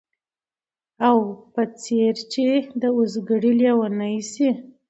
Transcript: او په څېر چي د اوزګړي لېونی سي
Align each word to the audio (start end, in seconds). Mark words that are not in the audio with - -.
او 1.07 1.17
په 1.53 1.61
څېر 1.81 2.15
چي 2.31 2.45
د 2.81 2.83
اوزګړي 2.95 3.51
لېونی 3.59 4.15
سي 4.31 4.49